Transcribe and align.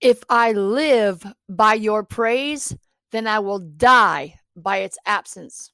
If 0.00 0.22
I 0.28 0.52
live 0.52 1.24
by 1.48 1.74
your 1.74 2.04
praise, 2.04 2.74
then 3.12 3.26
I 3.26 3.40
will 3.40 3.58
die 3.58 4.36
by 4.56 4.78
its 4.78 4.98
absence. 5.04 5.72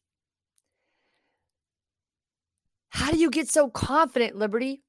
How 2.90 3.10
do 3.10 3.18
you 3.18 3.30
get 3.30 3.48
so 3.48 3.68
confident, 3.68 4.36
Liberty? 4.36 4.82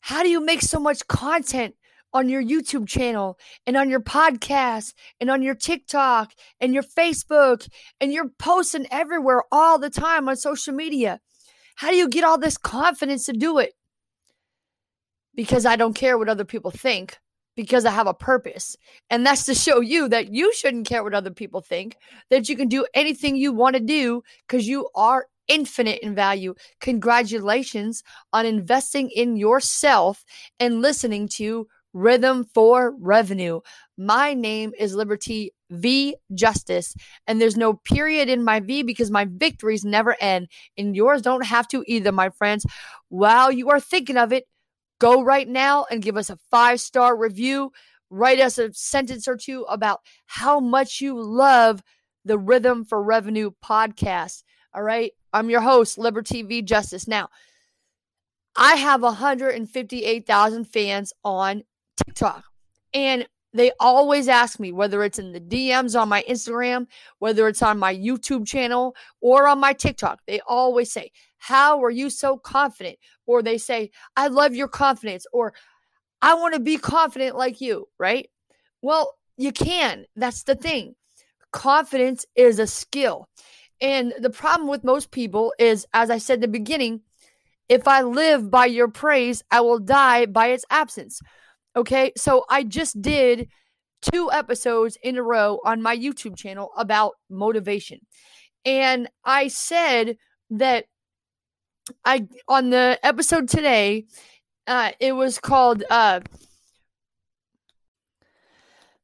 How 0.00 0.22
do 0.22 0.28
you 0.28 0.40
make 0.40 0.62
so 0.62 0.78
much 0.78 1.06
content 1.06 1.74
on 2.14 2.28
your 2.28 2.42
YouTube 2.42 2.88
channel 2.88 3.36
and 3.66 3.76
on 3.76 3.90
your 3.90 4.00
podcast 4.00 4.94
and 5.20 5.28
on 5.28 5.42
your 5.42 5.56
TikTok 5.56 6.32
and 6.60 6.72
your 6.72 6.84
Facebook 6.84 7.68
and 8.00 8.12
you're 8.12 8.30
posting 8.38 8.86
everywhere 8.90 9.42
all 9.50 9.78
the 9.78 9.90
time 9.90 10.28
on 10.28 10.36
social 10.36 10.72
media. 10.72 11.20
How 11.74 11.90
do 11.90 11.96
you 11.96 12.08
get 12.08 12.22
all 12.22 12.38
this 12.38 12.56
confidence 12.56 13.26
to 13.26 13.32
do 13.32 13.58
it? 13.58 13.72
Because 15.34 15.66
I 15.66 15.74
don't 15.74 15.94
care 15.94 16.16
what 16.16 16.28
other 16.28 16.44
people 16.44 16.70
think, 16.70 17.18
because 17.56 17.84
I 17.84 17.90
have 17.90 18.06
a 18.06 18.14
purpose. 18.14 18.76
And 19.10 19.24
that's 19.24 19.44
to 19.44 19.54
show 19.54 19.80
you 19.80 20.08
that 20.08 20.32
you 20.32 20.52
shouldn't 20.54 20.86
care 20.86 21.02
what 21.02 21.14
other 21.14 21.30
people 21.30 21.60
think, 21.60 21.96
that 22.30 22.48
you 22.48 22.56
can 22.56 22.68
do 22.68 22.86
anything 22.94 23.36
you 23.36 23.52
want 23.52 23.76
to 23.76 23.80
do 23.80 24.22
because 24.46 24.66
you 24.66 24.88
are 24.94 25.26
infinite 25.48 26.00
in 26.02 26.14
value. 26.14 26.54
Congratulations 26.80 28.02
on 28.32 28.46
investing 28.46 29.10
in 29.10 29.36
yourself 29.36 30.24
and 30.58 30.80
listening 30.82 31.28
to 31.28 31.68
Rhythm 31.92 32.44
for 32.52 32.94
Revenue. 32.98 33.60
My 33.96 34.34
name 34.34 34.72
is 34.78 34.96
Liberty 34.96 35.52
V 35.70 36.16
Justice, 36.34 36.94
and 37.26 37.40
there's 37.40 37.56
no 37.56 37.74
period 37.74 38.28
in 38.28 38.42
my 38.42 38.58
V 38.60 38.82
because 38.82 39.10
my 39.10 39.26
victories 39.26 39.84
never 39.84 40.16
end, 40.20 40.48
and 40.76 40.96
yours 40.96 41.22
don't 41.22 41.46
have 41.46 41.68
to 41.68 41.84
either, 41.86 42.10
my 42.10 42.30
friends. 42.30 42.66
While 43.08 43.52
you 43.52 43.70
are 43.70 43.78
thinking 43.78 44.16
of 44.16 44.32
it, 44.32 44.46
go 44.98 45.22
right 45.22 45.48
now 45.48 45.86
and 45.90 46.02
give 46.02 46.16
us 46.16 46.30
a 46.30 46.38
five 46.50 46.80
star 46.80 47.16
review. 47.16 47.72
Write 48.10 48.40
us 48.40 48.58
a 48.58 48.72
sentence 48.72 49.26
or 49.26 49.36
two 49.36 49.62
about 49.68 50.00
how 50.26 50.60
much 50.60 51.00
you 51.00 51.20
love 51.20 51.82
the 52.24 52.38
Rhythm 52.38 52.84
for 52.84 53.02
Revenue 53.02 53.50
podcast. 53.64 54.42
All 54.74 54.82
right. 54.82 55.12
I'm 55.32 55.50
your 55.50 55.60
host, 55.60 55.98
Liberty 55.98 56.42
V 56.42 56.62
Justice. 56.62 57.08
Now, 57.08 57.28
I 58.56 58.76
have 58.76 59.02
158,000 59.02 60.64
fans 60.64 61.12
on 61.24 61.64
TikTok. 61.96 62.44
And 62.92 63.26
they 63.52 63.72
always 63.78 64.28
ask 64.28 64.58
me 64.58 64.72
whether 64.72 65.02
it's 65.04 65.18
in 65.18 65.32
the 65.32 65.40
DMs 65.40 66.00
on 66.00 66.08
my 66.08 66.24
Instagram, 66.28 66.86
whether 67.18 67.46
it's 67.46 67.62
on 67.62 67.78
my 67.78 67.94
YouTube 67.94 68.46
channel 68.46 68.94
or 69.20 69.46
on 69.46 69.60
my 69.60 69.72
TikTok. 69.72 70.20
They 70.26 70.40
always 70.46 70.92
say, 70.92 71.12
How 71.38 71.82
are 71.82 71.90
you 71.90 72.10
so 72.10 72.36
confident? 72.36 72.98
Or 73.26 73.42
they 73.42 73.58
say, 73.58 73.90
I 74.16 74.28
love 74.28 74.54
your 74.54 74.68
confidence, 74.68 75.26
or 75.32 75.54
I 76.20 76.34
want 76.34 76.54
to 76.54 76.60
be 76.60 76.76
confident 76.76 77.36
like 77.36 77.60
you, 77.60 77.88
right? 77.98 78.28
Well, 78.82 79.14
you 79.36 79.52
can. 79.52 80.06
That's 80.16 80.42
the 80.42 80.54
thing. 80.54 80.94
Confidence 81.52 82.26
is 82.34 82.58
a 82.58 82.66
skill. 82.66 83.28
And 83.80 84.12
the 84.18 84.30
problem 84.30 84.68
with 84.68 84.84
most 84.84 85.10
people 85.10 85.52
is, 85.58 85.86
as 85.92 86.10
I 86.10 86.18
said 86.18 86.36
in 86.36 86.40
the 86.40 86.48
beginning, 86.48 87.00
if 87.68 87.88
I 87.88 88.02
live 88.02 88.50
by 88.50 88.66
your 88.66 88.88
praise, 88.88 89.42
I 89.50 89.60
will 89.60 89.78
die 89.78 90.26
by 90.26 90.48
its 90.48 90.64
absence. 90.70 91.20
Okay, 91.76 92.12
so 92.16 92.44
I 92.48 92.62
just 92.62 93.00
did 93.00 93.48
two 94.12 94.30
episodes 94.30 94.96
in 95.02 95.16
a 95.16 95.22
row 95.22 95.60
on 95.64 95.82
my 95.82 95.96
YouTube 95.96 96.36
channel 96.36 96.70
about 96.76 97.14
motivation. 97.30 98.00
And 98.64 99.08
I 99.24 99.48
said 99.48 100.16
that 100.50 100.86
I 102.04 102.26
on 102.48 102.70
the 102.70 102.98
episode 103.02 103.48
today, 103.48 104.06
uh, 104.66 104.92
it 105.00 105.12
was 105.12 105.38
called 105.38 105.84
uh 105.90 106.20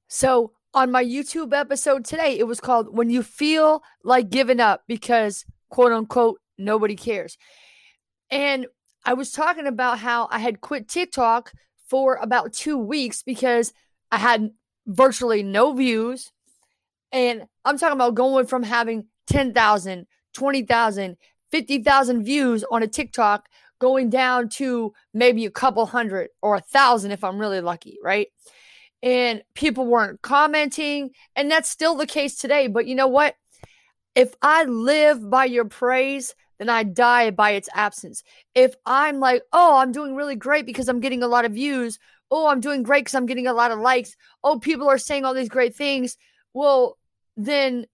so 0.09 0.53
on 0.73 0.91
my 0.91 1.05
YouTube 1.05 1.53
episode 1.53 2.05
today, 2.05 2.39
it 2.39 2.47
was 2.47 2.61
called 2.61 2.97
When 2.97 3.11
You 3.11 3.23
Feel 3.23 3.83
Like 4.05 4.31
Giving 4.31 4.61
Up 4.61 4.83
because 4.87 5.45
quote 5.69 5.93
unquote 5.93 6.41
nobody 6.59 6.97
cares. 6.97 7.37
And 8.31 8.67
I 9.05 9.15
was 9.15 9.33
talking 9.33 9.67
about 9.67 9.99
how 9.99 10.29
I 10.31 10.39
had 10.39 10.61
quit 10.61 10.89
TikTok 10.89 11.53
for 11.89 12.17
about 12.17 12.53
two 12.53 12.79
weeks 12.79 13.23
because 13.23 13.73
I 14.13 14.19
had 14.19 14.51
virtually 14.87 15.43
no 15.43 15.73
views. 15.73 16.31
And 17.13 17.47
I'm 17.65 17.79
talking 17.79 17.97
about 17.97 18.15
going 18.15 18.47
from 18.47 18.63
having 18.63 19.07
10,000, 19.27 20.07
20,000, 20.35 21.17
50,000 21.51 22.25
views 22.25 22.65
on 22.71 22.83
a 22.83 22.89
TikTok 22.89 23.49
going 23.79 24.11
down 24.11 24.49
to 24.49 24.93
maybe 25.15 25.47
a 25.47 25.51
couple 25.51 25.87
hundred 25.87 26.29
or 26.43 26.57
a 26.57 26.61
thousand 26.61 27.13
if 27.13 27.25
I'm 27.25 27.39
really 27.39 27.61
lucky, 27.61 27.99
right? 28.03 28.29
And 29.03 29.43
people 29.55 29.87
weren't 29.87 30.23
commenting. 30.23 31.11
And 31.35 31.51
that's 31.51 31.69
still 31.69 31.95
the 31.95 32.07
case 32.07 32.37
today. 32.37 32.67
But 32.67 32.87
you 32.87 32.95
know 32.95 33.09
what? 33.09 33.37
If 34.15 34.35
I 34.43 34.65
live 34.65 35.31
by 35.31 35.47
your 35.47 35.65
praise, 35.65 36.35
then 36.59 36.69
I 36.69 36.83
die 36.83 37.31
by 37.31 37.53
its 37.53 37.71
absence. 37.75 38.23
If 38.55 38.75
I'm 38.85 39.19
like, 39.19 39.43
oh, 39.53 39.79
I'm 39.79 39.93
doing 39.93 40.15
really 40.15 40.37
great 40.37 40.67
because 40.67 40.89
I'm 40.89 41.01
getting 41.01 41.23
a 41.23 41.29
lot 41.29 41.47
of 41.47 41.53
views. 41.53 41.99
Oh, 42.31 42.47
I'm 42.47 42.61
doing 42.61 42.83
great 42.83 43.05
because 43.05 43.15
I'm 43.15 43.27
getting 43.27 43.47
a 43.47 43.55
lot 43.55 43.71
of 43.71 43.79
likes. 43.79 44.15
Oh, 44.45 44.59
people 44.59 44.89
are 44.89 44.99
saying 44.99 45.25
all 45.25 45.33
these 45.33 45.49
great 45.49 45.75
things. 45.75 46.19
Well, 46.53 46.99
then 47.37 47.87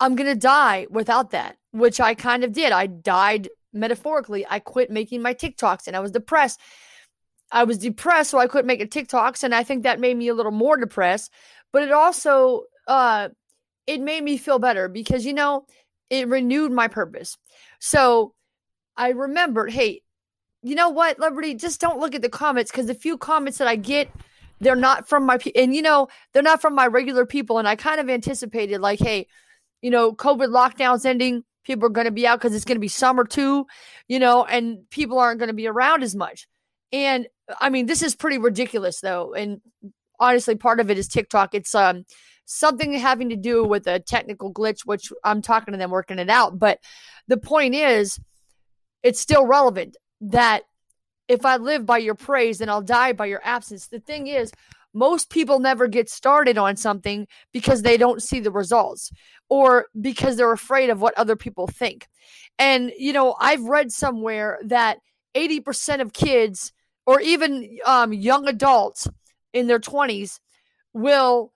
I'm 0.00 0.16
going 0.16 0.28
to 0.28 0.38
die 0.38 0.86
without 0.90 1.32
that, 1.32 1.56
which 1.72 2.00
I 2.00 2.14
kind 2.14 2.44
of 2.44 2.52
did. 2.52 2.72
I 2.72 2.86
died 2.86 3.48
metaphorically. 3.72 4.46
I 4.48 4.58
quit 4.58 4.90
making 4.90 5.22
my 5.22 5.34
TikToks 5.34 5.86
and 5.86 5.96
I 5.96 6.00
was 6.00 6.10
depressed. 6.10 6.60
I 7.50 7.64
was 7.64 7.78
depressed, 7.78 8.30
so 8.30 8.38
I 8.38 8.46
couldn't 8.46 8.66
make 8.66 8.78
making 8.78 9.04
TikToks. 9.06 9.42
And 9.42 9.54
I 9.54 9.62
think 9.62 9.82
that 9.82 10.00
made 10.00 10.16
me 10.16 10.28
a 10.28 10.34
little 10.34 10.52
more 10.52 10.76
depressed. 10.76 11.30
But 11.72 11.82
it 11.82 11.92
also, 11.92 12.62
uh, 12.86 13.30
it 13.86 14.00
made 14.00 14.22
me 14.22 14.36
feel 14.36 14.58
better 14.58 14.88
because, 14.88 15.26
you 15.26 15.32
know, 15.32 15.66
it 16.10 16.28
renewed 16.28 16.72
my 16.72 16.88
purpose. 16.88 17.36
So 17.78 18.34
I 18.96 19.10
remembered, 19.10 19.72
hey, 19.72 20.02
you 20.62 20.74
know 20.74 20.90
what, 20.90 21.18
Liberty, 21.18 21.54
just 21.54 21.80
don't 21.80 21.98
look 21.98 22.14
at 22.14 22.22
the 22.22 22.28
comments 22.28 22.70
because 22.70 22.86
the 22.86 22.94
few 22.94 23.18
comments 23.18 23.58
that 23.58 23.66
I 23.66 23.76
get, 23.76 24.08
they're 24.60 24.76
not 24.76 25.08
from 25.08 25.26
my 25.26 25.38
pe- 25.38 25.50
and 25.56 25.74
you 25.74 25.82
know 25.82 26.06
they're 26.32 26.42
not 26.42 26.62
from 26.62 26.74
my 26.74 26.86
regular 26.86 27.26
people. 27.26 27.58
And 27.58 27.66
I 27.66 27.74
kind 27.74 27.98
of 27.98 28.08
anticipated 28.08 28.80
like, 28.80 29.00
hey, 29.00 29.26
you 29.80 29.90
know, 29.90 30.12
COVID 30.12 30.48
lockdowns 30.48 31.04
ending, 31.04 31.42
people 31.64 31.86
are 31.86 31.90
going 31.90 32.06
to 32.06 32.10
be 32.10 32.26
out 32.26 32.38
because 32.38 32.54
it's 32.54 32.64
going 32.64 32.76
to 32.76 32.80
be 32.80 32.88
summer 32.88 33.24
too, 33.24 33.66
you 34.08 34.18
know, 34.18 34.44
and 34.44 34.88
people 34.90 35.18
aren't 35.18 35.38
going 35.38 35.48
to 35.48 35.54
be 35.54 35.66
around 35.66 36.02
as 36.02 36.14
much. 36.14 36.46
And 36.92 37.26
I 37.60 37.70
mean, 37.70 37.86
this 37.86 38.02
is 38.02 38.14
pretty 38.14 38.38
ridiculous 38.38 39.00
though, 39.00 39.34
and 39.34 39.60
honestly, 40.18 40.54
part 40.54 40.80
of 40.80 40.90
it 40.90 40.98
is 40.98 41.08
TikTok. 41.08 41.54
It's 41.54 41.74
um 41.74 42.04
something 42.44 42.92
having 42.92 43.30
to 43.30 43.36
do 43.36 43.64
with 43.64 43.86
a 43.86 44.00
technical 44.00 44.52
glitch, 44.52 44.80
which 44.84 45.12
I'm 45.24 45.42
talking 45.42 45.72
to 45.72 45.78
them 45.78 45.90
working 45.90 46.18
it 46.18 46.30
out. 46.30 46.58
But 46.58 46.78
the 47.28 47.36
point 47.36 47.74
is, 47.74 48.18
it's 49.02 49.20
still 49.20 49.46
relevant 49.46 49.96
that 50.20 50.62
if 51.28 51.46
I 51.46 51.56
live 51.56 51.86
by 51.86 51.98
your 51.98 52.14
praise, 52.14 52.58
then 52.58 52.68
I'll 52.68 52.82
die 52.82 53.12
by 53.12 53.26
your 53.26 53.40
absence. 53.42 53.86
The 53.86 54.00
thing 54.00 54.26
is, 54.26 54.52
most 54.94 55.30
people 55.30 55.58
never 55.58 55.86
get 55.88 56.08
started 56.08 56.58
on 56.58 56.76
something 56.76 57.26
because 57.52 57.82
they 57.82 57.96
don't 57.96 58.22
see 58.22 58.40
the 58.40 58.50
results 58.50 59.10
or 59.48 59.86
because 60.00 60.36
they're 60.36 60.52
afraid 60.52 60.90
of 60.90 61.00
what 61.00 61.16
other 61.16 61.36
people 61.36 61.66
think. 61.66 62.08
And, 62.58 62.92
you 62.98 63.12
know, 63.12 63.34
I've 63.38 63.64
read 63.64 63.90
somewhere 63.92 64.58
that 64.64 64.98
80% 65.34 66.00
of 66.00 66.12
kids 66.12 66.72
or 67.06 67.20
even 67.20 67.78
um, 67.86 68.12
young 68.12 68.46
adults 68.48 69.08
in 69.52 69.66
their 69.66 69.80
20s 69.80 70.38
will 70.92 71.52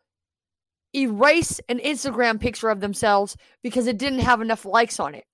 erase 0.94 1.60
an 1.68 1.78
Instagram 1.78 2.40
picture 2.40 2.70
of 2.70 2.80
themselves 2.80 3.36
because 3.62 3.86
it 3.86 3.98
didn't 3.98 4.20
have 4.20 4.40
enough 4.40 4.64
likes 4.64 4.98
on 4.98 5.14
it. 5.14 5.24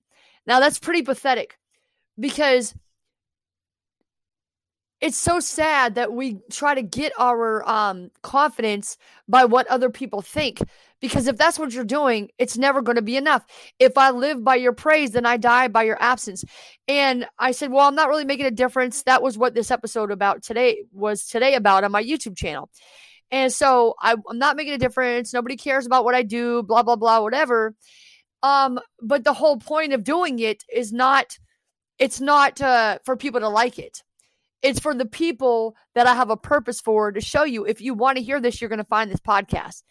Now, 0.47 0.59
that's 0.59 0.79
pretty 0.79 1.03
pathetic 1.03 1.57
because 2.19 2.75
it's 5.03 5.19
so 5.19 5.41
sad 5.41 5.97
that 5.97 6.13
we 6.13 6.39
try 6.49 6.77
to 6.77 6.81
get 6.81 7.13
our 7.19 7.69
um, 7.69 8.13
confidence 8.23 8.97
by 9.29 9.45
what 9.45 9.67
other 9.67 9.91
people 9.91 10.23
think. 10.23 10.63
Because 11.01 11.27
if 11.27 11.37
that's 11.37 11.59
what 11.59 11.73
you're 11.75 11.83
doing, 11.83 12.31
it's 12.39 12.57
never 12.57 12.81
going 12.81 12.95
to 12.95 13.03
be 13.03 13.17
enough. 13.17 13.45
If 13.81 13.99
I 13.99 14.11
live 14.11 14.45
by 14.45 14.55
your 14.55 14.73
praise, 14.73 15.11
then 15.11 15.27
I 15.27 15.39
die 15.39 15.67
by 15.67 15.83
your 15.83 16.01
absence. 16.01 16.45
And 16.87 17.27
I 17.37 17.51
said, 17.51 17.73
well, 17.73 17.89
I'm 17.89 17.97
not 17.97 18.09
really 18.09 18.25
making 18.25 18.47
a 18.47 18.53
difference. 18.53 19.03
That 19.03 19.25
was 19.25 19.37
what 19.37 19.55
this 19.55 19.73
episode 19.73 20.13
about 20.13 20.45
today 20.45 20.85
was 20.93 21.27
today 21.27 21.57
about 21.57 21.83
on 21.83 21.91
my 21.91 22.03
YouTube 22.03 22.37
channel. 22.37 22.71
And 23.33 23.53
so 23.53 23.95
I, 24.01 24.15
I'm 24.31 24.39
not 24.39 24.57
making 24.57 24.75
a 24.75 24.79
difference. 24.79 25.35
Nobody 25.35 25.57
cares 25.57 25.85
about 25.85 26.05
what 26.05 26.15
I 26.15 26.23
do, 26.23 26.63
blah, 26.63 26.85
blah, 26.85 26.97
blah, 26.97 27.23
whatever. 27.23 27.75
Um, 28.45 28.79
but 29.01 29.25
the 29.25 29.35
whole 29.35 29.57
point 29.57 29.95
of 29.95 30.05
doing 30.05 30.39
it 30.39 30.63
is 30.73 30.93
not, 30.93 31.39
it's 31.99 32.21
not 32.21 32.61
uh, 32.61 32.99
for 33.05 33.17
people 33.17 33.41
to 33.41 33.49
like 33.49 33.81
it. 33.81 34.05
It's 34.63 34.81
for 34.81 34.95
the 34.95 35.07
people 35.07 35.75
that 35.95 36.07
I 36.07 36.15
have 36.15 36.31
a 36.31 36.37
purpose 36.37 36.81
for 36.81 37.11
to 37.11 37.21
show 37.21 37.45
you. 37.45 37.65
If 37.65 37.81
you 37.81 37.95
want 37.95 38.17
to 38.17 38.23
hear 38.23 38.41
this, 38.41 38.61
you're 38.61 38.71
going 38.71 38.79
to 38.79 38.85
find 38.85 39.11
this 39.11 39.21
podcast. 39.21 39.83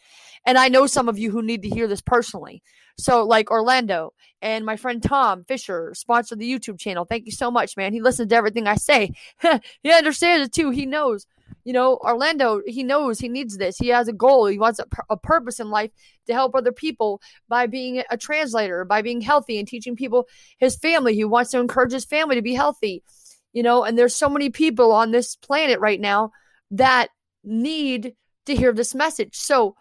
And 0.46 0.58
I 0.58 0.70
know 0.70 0.88
some 0.88 1.10
of 1.10 1.20
you 1.20 1.30
who 1.32 1.42
need 1.42 1.62
to 1.64 1.70
hear 1.70 1.88
this 1.88 2.02
personally. 2.02 2.64
So, 2.98 3.24
like 3.24 3.52
Orlando 3.52 4.14
and 4.42 4.66
my 4.66 4.76
friend 4.76 5.02
Tom 5.02 5.44
Fisher, 5.46 5.94
sponsored 5.96 6.40
the 6.40 6.52
YouTube 6.52 6.80
channel. 6.80 7.06
Thank 7.06 7.26
you 7.26 7.32
so 7.32 7.52
much, 7.52 7.78
man. 7.78 7.94
He 7.94 8.02
listens 8.02 8.30
to 8.30 8.36
everything 8.36 8.68
I 8.68 8.76
say. 8.76 9.12
he 9.84 9.92
understands 9.92 10.48
it 10.48 10.54
too. 10.54 10.72
He 10.72 10.86
knows. 10.86 11.26
You 11.64 11.74
know, 11.74 11.98
Orlando, 11.98 12.62
he 12.66 12.84
knows 12.84 13.20
he 13.20 13.30
needs 13.30 13.58
this. 13.58 13.78
He 13.78 13.90
has 13.90 14.08
a 14.08 14.14
goal. 14.14 14.48
He 14.48 14.58
wants 14.58 14.80
a, 14.80 14.86
a 15.10 15.18
purpose 15.18 15.60
in 15.60 15.70
life 15.70 15.92
to 16.28 16.34
help 16.34 16.56
other 16.56 16.72
people 16.72 17.22
by 17.50 17.68
being 17.68 18.04
a 18.10 18.18
translator, 18.18 18.84
by 18.86 19.02
being 19.02 19.22
healthy 19.22 19.60
and 19.60 19.68
teaching 19.68 19.96
people 19.96 20.28
his 20.58 20.76
family. 20.76 21.14
He 21.14 21.26
wants 21.26 21.52
to 21.52 21.60
encourage 21.60 21.92
his 21.92 22.06
family 22.06 22.36
to 22.36 22.42
be 22.42 22.56
healthy. 22.56 23.04
You 23.54 23.64
know, 23.64 23.84
and 23.84 23.98
there's 23.98 24.16
so 24.16 24.30
many 24.30 24.50
people 24.50 24.92
on 24.92 25.12
this 25.12 25.36
planet 25.36 25.80
right 25.80 26.00
now 26.00 26.32
that 26.72 27.10
need 27.44 28.16
to 28.46 28.56
hear 28.56 28.74
this 28.74 28.96
message. 28.96 29.36
So, 29.36 29.76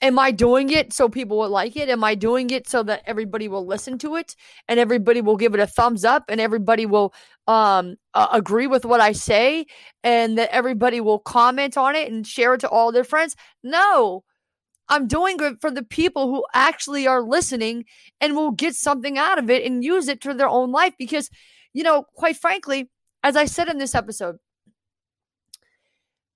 am 0.00 0.18
I 0.18 0.32
doing 0.32 0.70
it 0.70 0.92
so 0.92 1.08
people 1.08 1.38
will 1.38 1.48
like 1.48 1.76
it? 1.76 1.88
Am 1.88 2.02
I 2.02 2.14
doing 2.14 2.50
it 2.50 2.68
so 2.68 2.82
that 2.82 3.02
everybody 3.06 3.48
will 3.48 3.64
listen 3.64 3.98
to 3.98 4.16
it 4.16 4.34
and 4.68 4.80
everybody 4.80 5.20
will 5.22 5.36
give 5.36 5.54
it 5.54 5.60
a 5.60 5.66
thumbs 5.66 6.04
up 6.04 6.24
and 6.28 6.40
everybody 6.40 6.84
will 6.84 7.14
um 7.46 7.96
uh, 8.14 8.28
agree 8.32 8.66
with 8.66 8.84
what 8.84 9.00
I 9.00 9.12
say 9.12 9.66
and 10.02 10.36
that 10.38 10.50
everybody 10.52 11.00
will 11.00 11.18
comment 11.18 11.76
on 11.76 11.94
it 11.94 12.10
and 12.10 12.26
share 12.26 12.54
it 12.54 12.60
to 12.60 12.68
all 12.68 12.92
their 12.92 13.04
friends? 13.04 13.36
No. 13.62 14.24
I'm 14.88 15.06
doing 15.06 15.36
it 15.40 15.54
for 15.60 15.70
the 15.70 15.84
people 15.84 16.28
who 16.28 16.44
actually 16.52 17.06
are 17.06 17.22
listening 17.22 17.84
and 18.20 18.36
will 18.36 18.50
get 18.50 18.74
something 18.74 19.16
out 19.16 19.38
of 19.38 19.48
it 19.48 19.64
and 19.64 19.82
use 19.82 20.08
it 20.08 20.22
for 20.22 20.34
their 20.34 20.48
own 20.48 20.70
life 20.72 20.94
because 20.98 21.30
you 21.72 21.82
know, 21.82 22.04
quite 22.14 22.36
frankly, 22.36 22.90
as 23.22 23.36
I 23.36 23.44
said 23.44 23.68
in 23.68 23.78
this 23.78 23.94
episode, 23.94 24.36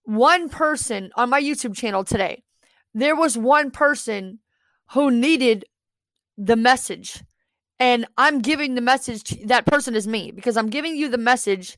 one 0.05 0.49
person 0.49 1.11
on 1.17 1.31
my 1.31 1.43
YouTube 1.43 1.77
channel 1.77 2.05
today, 2.05 2.45
there 2.95 3.17
was 3.17 3.37
one 3.37 3.71
person 3.71 4.39
who 4.93 5.11
needed 5.11 5.65
the 6.39 6.57
message. 6.57 7.23
And 7.79 8.07
I'm 8.17 8.41
giving 8.41 8.75
the 8.75 8.81
message 8.81 9.25
to 9.25 9.47
that 9.47 9.67
person 9.67 9.95
is 9.95 10.07
me 10.07 10.31
because 10.31 10.57
I'm 10.57 10.71
giving 10.71 10.97
you 10.97 11.09
the 11.09 11.19
message 11.19 11.77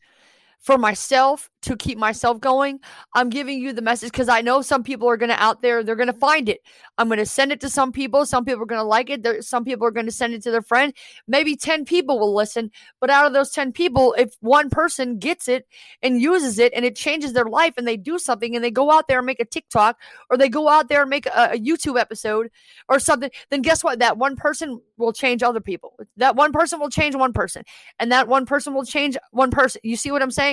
for 0.61 0.77
myself 0.77 1.49
to 1.63 1.77
keep 1.77 1.99
myself 1.99 2.41
going. 2.41 2.79
I'm 3.15 3.31
giving 3.31 3.59
you 3.59 3.73
the 3.73 3.83
message 3.83 4.13
because 4.13 4.29
I 4.29 4.43
know 4.43 4.63
some 4.63 4.83
people 4.83 5.09
are 5.09 5.17
going 5.17 5.31
to 5.31 5.43
out 5.43 5.63
there, 5.63 5.83
they're 5.83 5.97
going 5.97 6.09
to 6.09 6.13
find 6.13 6.49
it. 6.49 6.61
I'm 6.99 7.09
going 7.09 7.19
to 7.19 7.27
send 7.27 7.53
it 7.53 7.61
to 7.63 7.69
some 7.69 7.93
people. 7.93 8.27
Some 8.27 8.45
people 8.45 8.63
are 8.63 8.67
going 8.67 8.81
to 8.81 8.85
like 8.85 9.11
it. 9.11 9.23
There, 9.23 9.43
some 9.43 9.65
people 9.65 9.87
are 9.87 9.93
going 9.93 10.07
to 10.07 10.13
send 10.13 10.35
it 10.35 10.43
to 10.43 10.51
their 10.51 10.63
friend. 10.63 10.93
Maybe 11.27 11.57
10 11.57 11.85
people 11.85 12.19
will 12.19 12.35
listen. 12.35 12.71
But 13.01 13.11
out 13.11 13.27
of 13.27 13.33
those 13.33 13.51
10 13.51 13.73
people, 13.73 14.15
if 14.19 14.35
one 14.41 14.71
person 14.71 15.19
gets 15.19 15.49
it 15.49 15.67
and 16.03 16.21
uses 16.21 16.59
it 16.59 16.73
and 16.75 16.85
it 16.85 16.97
changes 16.97 17.33
their 17.33 17.45
life 17.45 17.75
and 17.77 17.87
they 17.87 17.97
do 17.97 18.19
something 18.19 18.55
and 18.55 18.65
they 18.65 18.71
go 18.71 18.91
out 18.91 19.09
there 19.09 19.19
and 19.19 19.27
make 19.27 19.41
a 19.41 19.45
TikTok 19.45 19.99
or 20.31 20.37
they 20.37 20.49
go 20.49 20.69
out 20.69 20.89
there 20.89 21.03
and 21.03 21.11
make 21.11 21.27
a, 21.27 21.51
a 21.53 21.59
YouTube 21.59 21.99
episode 21.99 22.51
or 22.89 22.99
something, 22.99 23.31
then 23.51 23.63
guess 23.63 23.85
what? 23.85 23.99
That 23.99 24.19
one 24.19 24.37
person 24.37 24.81
will 24.97 25.13
change 25.13 25.43
other 25.43 25.61
people. 25.61 25.97
That 26.17 26.37
one 26.37 26.53
person 26.53 26.81
will 26.81 26.91
change 26.91 27.15
one 27.15 27.33
person. 27.33 27.63
And 27.99 28.11
that 28.13 28.29
one 28.29 28.47
person 28.47 28.75
will 28.75 28.85
change 28.85 29.17
one 29.31 29.51
person. 29.51 29.81
You 29.85 29.97
see 29.97 30.11
what 30.11 30.23
I'm 30.23 30.31
saying? 30.31 30.48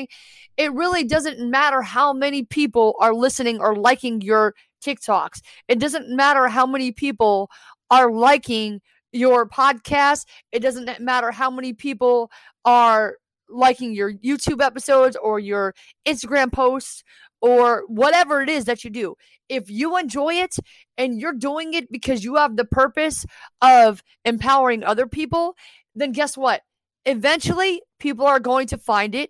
It 0.57 0.74
really 0.74 1.03
doesn't 1.03 1.39
matter 1.39 1.81
how 1.81 2.13
many 2.13 2.44
people 2.44 2.95
are 3.00 3.13
listening 3.13 3.59
or 3.59 3.75
liking 3.75 4.21
your 4.21 4.53
TikToks. 4.83 5.42
It 5.68 5.80
doesn't 5.80 6.09
matter 6.09 6.47
how 6.47 6.65
many 6.65 6.92
people 6.92 7.50
are 7.89 8.12
liking 8.12 8.81
your 9.12 9.47
podcast. 9.47 10.25
It 10.51 10.59
doesn't 10.59 11.00
matter 11.00 11.31
how 11.31 11.50
many 11.50 11.74
people 11.74 12.30
are 12.63 13.18
liking 13.50 13.94
your 13.94 14.12
YouTube 14.12 14.63
episodes 14.63 15.15
or 15.21 15.39
your 15.39 15.74
Instagram 16.07 16.51
posts 16.51 17.03
or 17.42 17.83
whatever 17.88 18.42
it 18.42 18.50
is 18.50 18.65
that 18.65 18.83
you 18.83 18.89
do. 18.89 19.15
If 19.50 19.69
you 19.69 19.97
enjoy 19.97 20.36
it 20.36 20.56
and 20.97 21.19
you're 21.19 21.33
doing 21.33 21.74
it 21.74 21.92
because 21.92 22.24
you 22.24 22.36
have 22.36 22.56
the 22.56 22.65
purpose 22.65 23.25
of 23.62 24.01
empowering 24.24 24.83
other 24.83 25.06
people, 25.06 25.56
then 25.94 26.12
guess 26.12 26.36
what? 26.36 26.62
Eventually, 27.06 27.81
people 28.00 28.25
are 28.25 28.39
going 28.39 28.68
to 28.68 28.77
find 28.77 29.13
it 29.13 29.30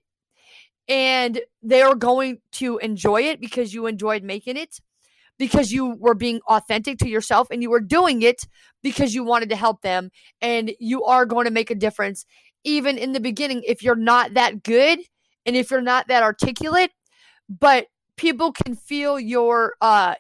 and 0.87 1.41
they 1.63 1.81
are 1.81 1.95
going 1.95 2.39
to 2.53 2.77
enjoy 2.77 3.21
it 3.21 3.39
because 3.39 3.73
you 3.73 3.87
enjoyed 3.87 4.23
making 4.23 4.57
it 4.57 4.79
because 5.37 5.71
you 5.71 5.95
were 5.99 6.13
being 6.13 6.39
authentic 6.47 6.97
to 6.99 7.09
yourself 7.09 7.47
and 7.51 7.61
you 7.61 7.69
were 7.69 7.81
doing 7.81 8.21
it 8.21 8.47
because 8.81 9.13
you 9.13 9.23
wanted 9.23 9.49
to 9.49 9.55
help 9.55 9.81
them 9.81 10.09
and 10.41 10.71
you 10.79 11.03
are 11.03 11.25
going 11.25 11.45
to 11.45 11.51
make 11.51 11.71
a 11.71 11.75
difference. 11.75 12.25
Even 12.63 12.97
in 12.97 13.11
the 13.13 13.19
beginning 13.19 13.61
if 13.65 13.83
you're 13.83 13.95
not 13.95 14.33
that 14.33 14.63
good 14.63 14.99
and 15.45 15.55
if 15.55 15.69
you're 15.69 15.81
not 15.81 16.07
that 16.07 16.23
articulate 16.23 16.91
but 17.49 17.88
people 18.17 18.51
can 18.51 18.75
feel 18.75 19.19
your 19.19 19.75
uh 19.81 20.15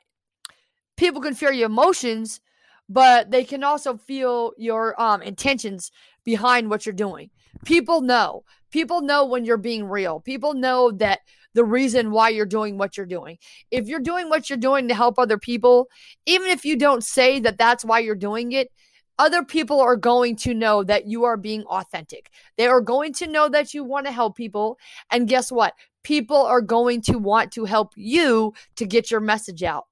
people 0.97 1.21
can 1.21 1.33
feel 1.33 1.51
your 1.51 1.67
emotions 1.67 2.41
but 2.87 3.31
they 3.31 3.43
can 3.43 3.63
also 3.63 3.97
feel 3.97 4.51
your 4.57 4.99
um 5.01 5.21
intentions 5.21 5.91
behind 6.23 6.69
what 6.69 6.85
you're 6.85 6.93
doing. 6.93 7.29
People 7.63 8.01
know 8.01 8.43
People 8.75 8.99
know 8.99 9.23
when 9.23 9.45
you're 9.45 9.55
being 9.55 9.85
real. 9.85 10.19
People 10.19 10.53
know 10.53 10.91
that 10.91 11.21
the 11.53 11.63
reason 11.63 12.11
why 12.11 12.27
you're 12.27 12.45
doing 12.45 12.77
what 12.77 12.97
you're 12.97 13.05
doing. 13.05 13.37
If 13.71 13.87
you're 13.87 14.01
doing 14.01 14.27
what 14.27 14.49
you're 14.49 14.57
doing 14.57 14.89
to 14.89 14.93
help 14.93 15.17
other 15.17 15.37
people, 15.37 15.87
even 16.25 16.49
if 16.49 16.65
you 16.65 16.75
don't 16.75 17.01
say 17.01 17.39
that 17.39 17.57
that's 17.57 17.85
why 17.85 17.99
you're 17.99 18.15
doing 18.15 18.51
it, 18.51 18.69
other 19.17 19.45
people 19.45 19.79
are 19.79 19.95
going 19.95 20.35
to 20.35 20.53
know 20.53 20.83
that 20.83 21.07
you 21.07 21.23
are 21.23 21.37
being 21.37 21.63
authentic. 21.63 22.29
They 22.57 22.67
are 22.67 22.81
going 22.81 23.13
to 23.13 23.27
know 23.27 23.47
that 23.47 23.73
you 23.73 23.85
want 23.85 24.07
to 24.07 24.11
help 24.11 24.35
people. 24.35 24.77
And 25.09 25.25
guess 25.25 25.53
what? 25.53 25.73
People 26.03 26.45
are 26.45 26.59
going 26.59 26.99
to 27.03 27.17
want 27.17 27.53
to 27.53 27.63
help 27.63 27.93
you 27.95 28.53
to 28.75 28.85
get 28.85 29.09
your 29.09 29.21
message 29.21 29.63
out. 29.63 29.85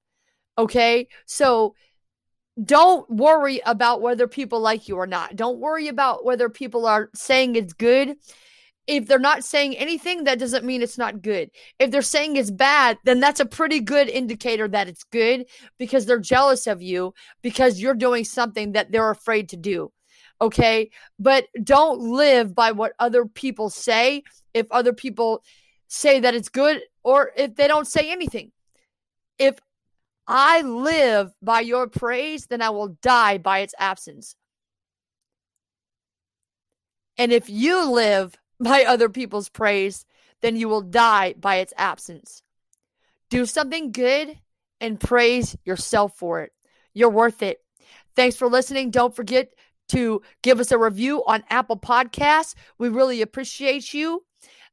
Okay. 0.58 1.08
So 1.24 1.74
don't 2.62 3.08
worry 3.08 3.62
about 3.64 4.02
whether 4.02 4.28
people 4.28 4.60
like 4.60 4.88
you 4.88 4.96
or 4.96 5.06
not. 5.06 5.36
Don't 5.36 5.58
worry 5.58 5.88
about 5.88 6.26
whether 6.26 6.50
people 6.50 6.84
are 6.84 7.08
saying 7.14 7.56
it's 7.56 7.72
good 7.72 8.18
if 8.86 9.06
they're 9.06 9.18
not 9.18 9.44
saying 9.44 9.76
anything, 9.76 10.24
that 10.24 10.38
doesn't 10.38 10.64
mean 10.64 10.82
it's 10.82 10.98
not 10.98 11.22
good. 11.22 11.50
If 11.78 11.90
they're 11.90 12.02
saying 12.02 12.36
it's 12.36 12.50
bad, 12.50 12.98
then 13.04 13.20
that's 13.20 13.40
a 13.40 13.46
pretty 13.46 13.80
good 13.80 14.08
indicator 14.08 14.68
that 14.68 14.88
it's 14.88 15.04
good 15.04 15.46
because 15.78 16.06
they're 16.06 16.18
jealous 16.18 16.66
of 16.66 16.82
you 16.82 17.14
because 17.42 17.80
you're 17.80 17.94
doing 17.94 18.24
something 18.24 18.72
that 18.72 18.92
they're 18.92 19.10
afraid 19.10 19.48
to 19.50 19.56
do. 19.56 19.90
Okay. 20.40 20.90
But 21.18 21.46
don't 21.62 22.00
live 22.00 22.54
by 22.54 22.72
what 22.72 22.92
other 22.98 23.24
people 23.24 23.70
say 23.70 24.22
if 24.52 24.70
other 24.70 24.92
people 24.92 25.42
say 25.88 26.20
that 26.20 26.34
it's 26.34 26.48
good 26.48 26.82
or 27.02 27.32
if 27.36 27.54
they 27.54 27.68
don't 27.68 27.86
say 27.86 28.10
anything. 28.10 28.52
If 29.38 29.58
I 30.26 30.62
live 30.62 31.32
by 31.42 31.60
your 31.60 31.86
praise, 31.88 32.46
then 32.46 32.62
I 32.62 32.70
will 32.70 32.96
die 33.02 33.38
by 33.38 33.60
its 33.60 33.74
absence. 33.78 34.36
And 37.16 37.32
if 37.32 37.48
you 37.48 37.90
live 37.90 38.34
by 38.60 38.84
other 38.84 39.08
people's 39.08 39.48
praise, 39.48 40.04
then 40.42 40.56
you 40.56 40.68
will 40.68 40.82
die 40.82 41.34
by 41.38 41.56
its 41.56 41.72
absence. 41.76 42.42
Do 43.30 43.46
something 43.46 43.92
good 43.92 44.38
and 44.80 45.00
praise 45.00 45.56
yourself 45.64 46.16
for 46.16 46.42
it. 46.42 46.52
You're 46.92 47.10
worth 47.10 47.42
it. 47.42 47.58
Thanks 48.14 48.36
for 48.36 48.48
listening. 48.48 48.90
Don't 48.90 49.16
forget 49.16 49.52
to 49.88 50.22
give 50.42 50.60
us 50.60 50.70
a 50.70 50.78
review 50.78 51.24
on 51.26 51.44
Apple 51.50 51.78
Podcasts. 51.78 52.54
We 52.78 52.88
really 52.88 53.22
appreciate 53.22 53.92
you. 53.92 54.24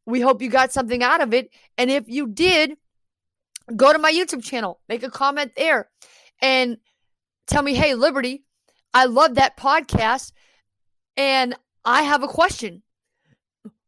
We 0.05 0.21
hope 0.21 0.41
you 0.41 0.49
got 0.49 0.71
something 0.71 1.03
out 1.03 1.21
of 1.21 1.33
it. 1.33 1.49
And 1.77 1.89
if 1.89 2.07
you 2.07 2.27
did, 2.27 2.77
go 3.75 3.91
to 3.91 3.99
my 3.99 4.11
YouTube 4.11 4.43
channel, 4.43 4.79
make 4.87 5.03
a 5.03 5.09
comment 5.09 5.53
there, 5.55 5.89
and 6.41 6.77
tell 7.47 7.61
me, 7.61 7.73
hey, 7.73 7.95
Liberty, 7.95 8.43
I 8.93 9.05
love 9.05 9.35
that 9.35 9.57
podcast. 9.57 10.31
And 11.17 11.55
I 11.85 12.03
have 12.03 12.23
a 12.23 12.27
question 12.27 12.83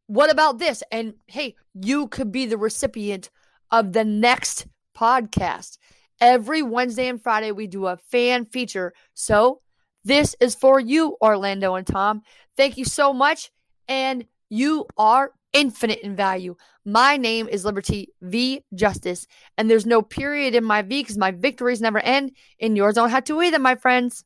what 0.07 0.31
about 0.31 0.60
this? 0.60 0.83
And 0.91 1.15
hey, 1.27 1.55
you 1.74 2.07
could 2.07 2.31
be 2.31 2.45
the 2.45 2.57
recipient 2.57 3.29
of 3.72 3.93
the 3.93 4.05
next 4.05 4.67
podcast. 4.95 5.77
Every 6.22 6.62
Wednesday 6.62 7.07
and 7.07 7.22
Friday, 7.22 7.51
we 7.51 7.67
do 7.67 7.88
a 7.88 7.98
fan 7.98 8.45
feature. 8.45 8.93
So 9.13 9.62
this 10.03 10.36
is 10.39 10.55
for 10.55 10.79
you, 10.79 11.17
Orlando 11.22 11.75
and 11.75 11.88
Tom. 11.88 12.22
Thank 12.55 12.77
you 12.77 12.86
so 12.86 13.13
much. 13.13 13.51
And 13.88 14.25
you 14.50 14.86
are 14.98 15.31
infinite 15.53 16.00
in 16.00 16.15
value. 16.15 16.55
My 16.86 17.15
name 17.17 17.48
is 17.48 17.63
Liberty 17.63 18.10
V 18.22 18.63
Justice, 18.75 19.27
and 19.57 19.69
there's 19.69 19.86
no 19.86 20.01
period 20.01 20.55
in 20.55 20.63
my 20.63 20.81
V 20.81 21.01
because 21.01 21.17
my 21.17 21.31
victories 21.31 21.81
never 21.81 22.00
end, 22.00 22.31
and 22.60 22.75
yours 22.75 22.95
don't 22.95 23.10
have 23.10 23.24
to 23.25 23.41
either, 23.41 23.60
my 23.60 23.75
friends. 23.75 24.24